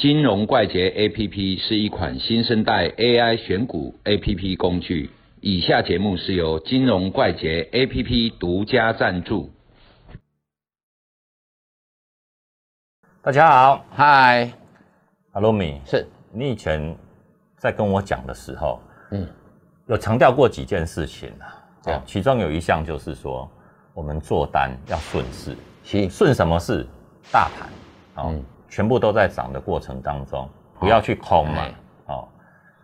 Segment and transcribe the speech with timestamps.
[0.00, 5.10] 金融怪杰 APP 是一款新生代 AI 选股 APP 工具。
[5.42, 9.50] 以下节目是由金融怪杰 APP 独家赞助。
[13.20, 14.50] 大家好，嗨，
[15.32, 16.06] 阿罗米，是。
[16.32, 16.96] 你以前
[17.58, 18.80] 在跟我讲的时候，
[19.10, 19.28] 嗯，
[19.86, 23.46] 有强调过几件事情啊，对哦，其中有一项就是说，
[23.92, 25.54] 我们做单要顺势，
[25.84, 26.08] 是。
[26.08, 26.86] 顺什么势？
[27.30, 27.68] 大盘，
[28.24, 30.48] 哦，嗯全部都在涨的过程当中，
[30.78, 31.74] 不要去空嘛哎，
[32.06, 32.28] 哦，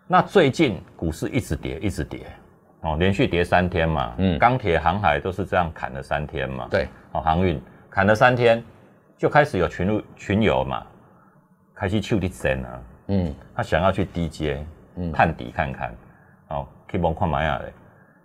[0.07, 2.27] 那最近股市一直跌，一直跌，
[2.81, 4.37] 哦，连续跌三天嘛，嗯。
[4.37, 8.63] 嗯，钢铁、航海都是这样砍了三天嘛，对，哦，航运砍了三天，
[9.17, 10.85] 就开始有群入群友嘛，
[11.75, 13.35] 开始去力升啊，嗯。
[13.55, 15.13] 他想要去低阶，嗯。
[15.13, 15.95] 探底看看，
[16.49, 17.73] 哦，可以帮看玛雅的。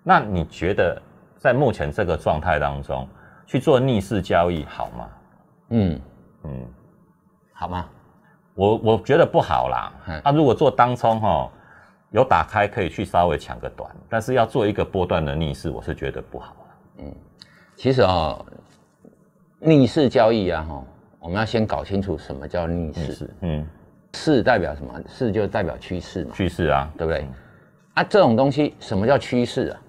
[0.03, 0.99] 那你觉得
[1.37, 3.07] 在目前这个状态当中
[3.45, 5.09] 去做逆势交易好吗？
[5.69, 6.01] 嗯，
[6.43, 6.67] 嗯，
[7.61, 7.85] 好吗？
[8.55, 10.21] 我我觉得不好啦嗯。
[10.25, 11.47] 那、如果做当冲哈，
[12.09, 16.55] 有打开可以去稍微抢个短，但是要做一个波段的逆势，我是觉得不好
[16.97, 17.15] 嗯。
[17.75, 18.43] 其实哦，
[19.59, 20.83] 逆势交易啊，哈，
[21.19, 23.29] 我们要先搞清楚什么叫逆逆势。
[23.41, 23.67] 嗯，
[24.15, 24.99] 势代表什么？
[25.07, 27.27] 势就代表趋势嘛，趋势啊，对不对？
[27.93, 29.79] 啊，这种东西什么叫趋势啊？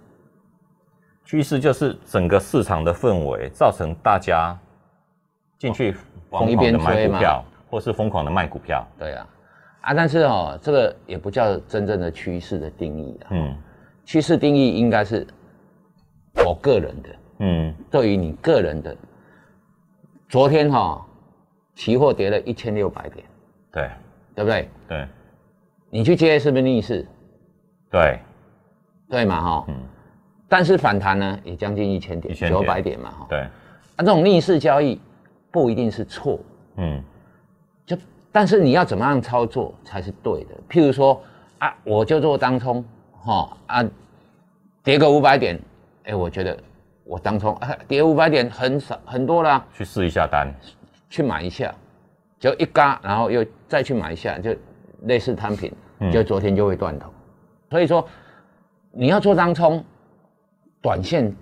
[1.25, 4.55] 趋势就是整个市场的氛围造成大家
[5.59, 5.97] 进去
[6.29, 8.87] 往一疯狂的边买股票，或是疯狂的卖股票。
[8.99, 9.27] 对啊，
[9.81, 13.29] 啊，但是哦，这个也不叫真正的趋势的定义啊。
[13.31, 13.57] 嗯
[14.05, 15.27] 趋势定义应该是
[16.45, 18.95] 我个人的，嗯对于你个人的。
[20.29, 21.07] 昨天哈、
[21.75, 23.25] 期货跌了一千六百点，
[23.73, 23.91] 对
[24.35, 24.69] 对不对？
[24.89, 25.07] 对
[25.89, 27.07] 你去接是不是逆势？
[27.91, 28.19] 对，
[29.09, 29.75] 对嘛哈、嗯
[30.49, 33.51] 但是反弹呢，也将近一千点，九百点嘛哈、对，啊，
[33.99, 35.01] 这种逆势交易
[35.51, 36.39] 不一定是错，
[36.77, 37.03] 嗯
[37.87, 37.97] 就
[38.31, 40.55] 但是你要怎么样操作才是对的？
[40.69, 41.21] 譬如说
[41.59, 43.85] 啊，我就做当冲，哈啊，
[44.83, 45.61] 跌个五百点，
[46.05, 46.59] 哎，我觉得
[47.05, 50.53] 我当冲啊，跌五百点很少很多啦，去试一下单。
[51.09, 51.75] 去买一下，
[52.39, 54.55] 就一嘎，然后又再去买一下，就
[55.03, 57.13] 类似摊平，嗯就昨天就会断头。
[57.71, 58.09] 所以说
[58.91, 59.85] 你要做当冲，
[60.81, 61.35] 短线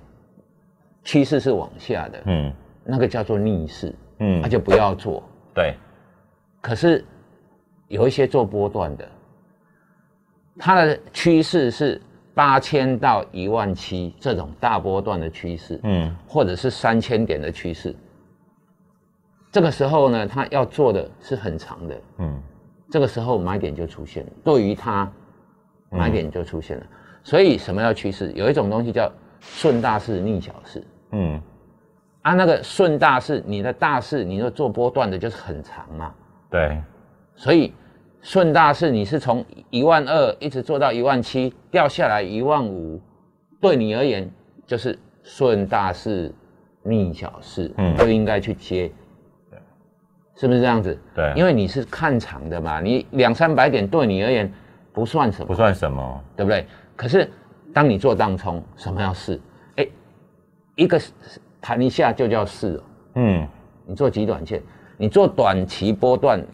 [1.04, 2.52] 趋势是往下的，嗯
[2.82, 5.22] 那个叫做逆势，嗯那、，就不要做。
[5.54, 5.76] 对，
[6.60, 7.04] 可是
[7.88, 9.08] 有一些做波段的，
[10.58, 12.00] 它的趋势是
[12.34, 17.94] 八千到一万七这种大波段的趋势，嗯或者是三千点的趋势。
[19.50, 22.42] 这个时候呢，它要做的是很长的，嗯
[22.90, 25.10] 这个时候买点就出现了，对于它
[25.90, 26.86] 买点就出现了。
[27.22, 28.32] 所以什么叫趋势？
[28.32, 29.10] 有一种东西叫
[29.40, 30.86] 顺大势逆小势。
[31.12, 31.40] 嗯
[32.22, 36.14] 啊，那个顺大势，你的大势，你说做波段的就是很长嘛，
[36.50, 36.82] 对，
[37.36, 37.72] 所以
[38.20, 43.00] 顺大势你是从一万二一直做到一万七，掉下来一万五，
[43.60, 44.28] 对你而言
[44.66, 46.34] 就是顺大势
[46.82, 48.90] 逆小势，嗯就应该去接，
[50.34, 50.98] 是不是这样子？
[51.14, 54.52] 对因为你是看长的嘛，你两三百点对你而言
[54.92, 56.24] 不算什么不，算什么。
[56.36, 56.66] 对不对？
[56.96, 57.30] 可是
[57.72, 59.40] 当你做当冲，什么叫试？
[59.76, 59.86] 哎，
[60.74, 61.00] 一个
[61.60, 62.82] 弹一下就叫试哦。
[63.14, 63.48] 嗯
[63.86, 64.62] 你做极短线，
[65.00, 66.44] 你做短期波段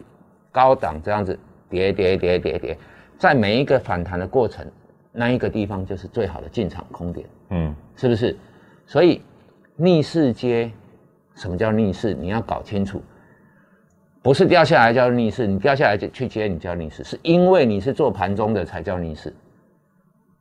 [0.53, 1.37] 高档这样子
[1.69, 2.79] 跌跌跌跌跌，
[3.19, 4.65] 在每一个反弹的过程，
[5.11, 8.37] 那一个地方就是最好的进场空点，嗯是不是？
[8.87, 9.21] 所以
[9.75, 10.71] 逆势接，
[11.35, 12.15] 什么叫逆势？
[12.15, 13.03] 你要搞清楚，
[14.23, 19.35] 不是掉下来叫逆势，你掉下来就去接你叫逆势，是因为你是做盘中的才叫逆势，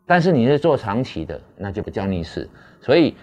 [0.05, 2.47] 但是你是做长期的，那就不叫逆势。
[2.81, 3.15] 所以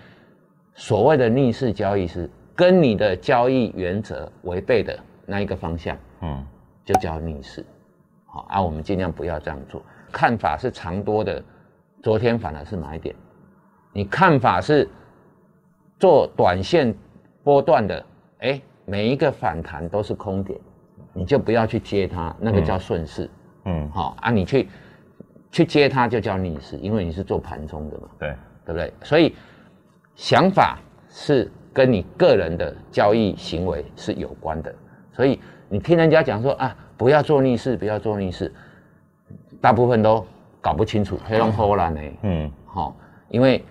[0.75, 2.29] 所谓的逆势交易是
[2.63, 4.97] 跟你的交易原则违背的
[5.27, 6.47] 那一个方向，嗯
[6.85, 7.67] 就叫逆势。
[8.27, 9.83] 好啊，我们尽量不要这样做。
[10.13, 11.43] 看法是长多的，
[12.05, 13.17] 昨天反而是买点。
[13.93, 14.89] 你看法是
[15.99, 16.95] 做短线
[17.43, 18.07] 波段的，
[18.39, 20.57] 哎，每一个反弹都是空点，
[21.13, 23.29] 你就不要去接它，那个叫顺势。
[23.65, 24.69] 嗯，好、啊，你去
[25.51, 28.09] 去接它就叫逆势，因为你是做盘中的嘛。
[28.21, 28.93] 对，对不对？
[29.03, 29.35] 所以
[30.15, 30.79] 想法
[31.09, 34.75] 是跟你个人的交易行为是有关的。
[35.13, 38.53] 所以你听人家讲说啊，不要做逆势，不要做逆势，
[39.61, 40.25] 大部分都
[40.61, 42.97] 搞不清楚，黑龙后来呢，嗯好、
[43.29, 43.65] 因为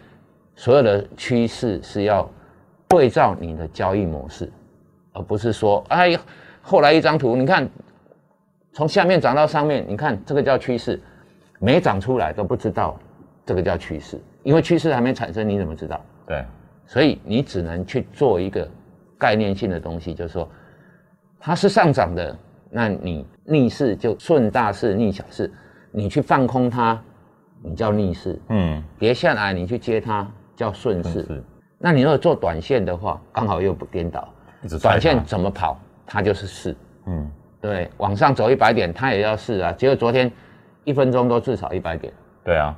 [0.56, 2.30] 所有的趋势是要
[2.88, 4.52] 对照你的交易模式，
[5.14, 6.18] 而不是说，哎，
[6.62, 7.68] 后来一张图，你看
[8.74, 11.02] 从下面涨到上面，你看这个叫趋势，
[11.60, 13.00] 没涨出来都不知道
[13.46, 16.00] 这个叫趋势，因为趋势还没产生，你怎么知道？
[16.28, 16.46] 对，
[16.92, 18.70] 所以你只能去做一个
[19.18, 20.46] 概念性的东西，就是说
[21.40, 22.38] 它是上涨的，
[22.70, 25.50] 那你逆势就顺大势逆小势，
[25.90, 27.02] 你去放空它，
[27.64, 31.42] 你叫逆势，嗯，跌下来你去接它叫顺势。
[31.80, 34.28] 那你如果做短线的话，刚好又不颠倒，
[34.82, 36.76] 短线怎么跑，它就是势。
[37.06, 39.72] 嗯，对，往上走一百点，它也要势啊。
[39.72, 40.30] 结果昨天
[40.84, 42.12] 一分钟都至少一百点
[42.44, 42.78] 对啊，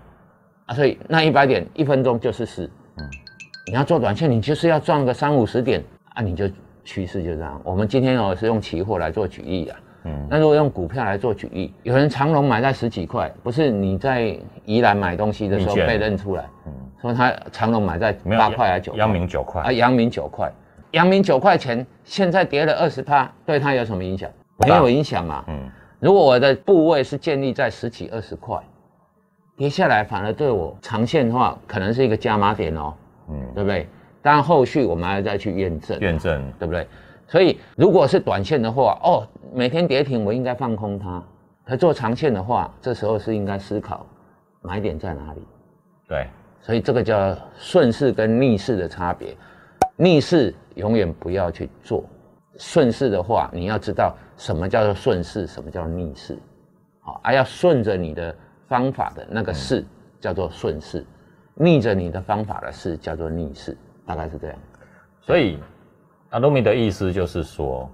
[0.68, 2.69] 啊，所以那一百点一分钟就是势。
[2.98, 3.10] 嗯，
[3.65, 5.81] 你要做短线，你就是要赚个三五十点
[6.15, 6.50] 啊，你就
[6.83, 7.62] 趋势就这样。
[7.63, 16.74] 我们今天哦是用期货来做举例啊，嗯，那如果用股票来做举例，有人长隆买在十几块，不是你在宜兰买东西的时候被认出来，嗯。
[17.01, 19.00] 说他长隆买在八块还是九块？
[19.00, 19.62] 阳明九块。
[19.62, 20.51] 啊，，阳明九块，
[20.92, 24.30] 阳明九块钱，现在跌了二十趴，对它有什么影响？
[24.57, 25.44] 没有影响嘛。
[25.48, 25.69] 嗯，
[26.00, 28.57] 如果我的部位是建立在十几二十块，
[29.57, 32.94] 跌下来反而对我长线的话，可能是一个加码点哦，
[33.30, 33.88] 嗯，对不对？
[34.22, 36.88] 当然后续我们还要再去验证，验证对不对？
[37.28, 41.22] 所以如果是短线的话，哦，每天跌停我应该放空它；
[41.66, 44.06] 可做长线的话，这时候是应该思考
[44.62, 45.42] 买点在哪里。
[46.08, 46.28] 对，
[46.62, 49.36] 所以这个叫顺势跟逆势的差别。
[49.96, 52.04] 逆势永远不要去做，
[52.58, 56.38] 顺势的话，你要知道什么叫做顺势，什么叫逆势。
[57.02, 58.36] 好，啊，要顺着你的
[58.68, 59.86] 方法的那个势
[60.20, 61.06] 叫做顺势，
[61.55, 64.57] 逆着你的方法的事叫做逆势，大概是这样。
[65.21, 65.59] 所以
[66.29, 67.89] 阿多米的意思就是说，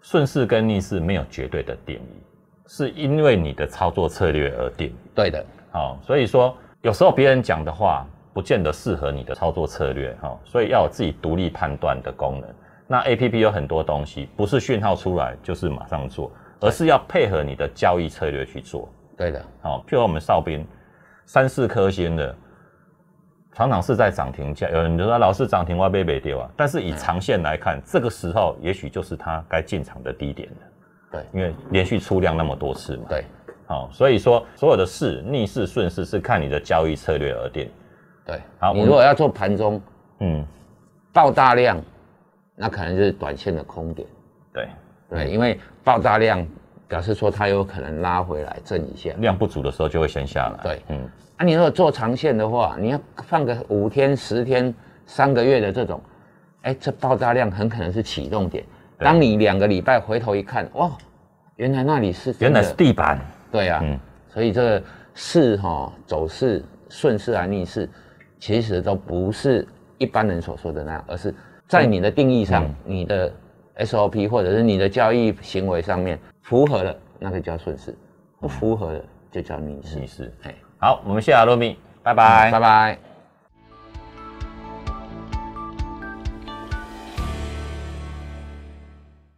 [0.00, 2.22] 顺势跟逆势没有绝对的定义，
[2.66, 4.94] 是因为你的操作策略而定。
[5.14, 12.48] 对的，好、所以说有时候别人讲的话不见得适合你的操作策略，哈、所以要有自己独立判断的功能。
[12.86, 18.88] 那 A P P 有很多东西，不是讯号出来就是马上做，而是要配合你的交易策略去做。
[19.16, 20.66] 对的，好、譬如我们哨兵
[21.24, 22.36] 三四颗星的，
[23.56, 30.56] 常常是在涨停价，有人就说老是涨停我被被丢啊，但是以长线来看，这个时候也许就是它该进场的低点了，
[31.12, 33.04] 对因为连续出量那么多次嘛。
[33.08, 33.24] 对，
[33.66, 37.66] 好、所以说所有的势逆势顺势是看你的交易策略而定。
[38.26, 38.38] 对。
[38.58, 39.80] 好你如果要做盘中
[40.20, 40.44] 嗯，
[41.10, 41.82] 爆大量，
[42.56, 44.06] 那可能就是短线的空点。
[44.52, 44.68] 对，
[45.08, 46.46] 对，因为爆大量
[46.88, 49.10] 表示说它有可能拉回来震一下。
[49.18, 50.62] 量不足的时候就会先下来。
[50.62, 54.72] 对嗯，啊，你如果做长线的话，你要放个五天、十天、
[55.06, 56.00] 三个月的这种，
[56.62, 58.64] 哎，这爆炸量很可能是启动点。
[58.98, 60.90] 对当你两个礼拜回头一看，哇，
[61.56, 63.20] 原来那里是原来是地板。
[63.50, 63.98] 对啊，嗯
[64.28, 64.82] 所以这个
[65.14, 67.88] 势哈、走势顺势还逆势，
[68.38, 69.66] 其实都不是
[69.98, 71.34] 一般人所说的那样，而是
[71.66, 73.32] 在你的定义上，嗯你的
[73.78, 77.92] SOP 或者是你的交易行为上面符合了，那个叫顺势；
[78.38, 80.06] 不符合的就叫逆势逆。
[80.06, 80.32] 势。
[80.44, 82.52] 哎，好，我们谢谢阿罗密，拜拜。
[82.52, 83.05] 拜拜。